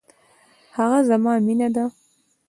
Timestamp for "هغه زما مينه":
0.77-1.67